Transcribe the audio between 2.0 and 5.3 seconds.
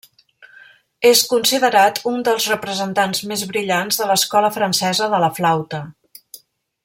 un dels representants més brillants de l'Escola francesa de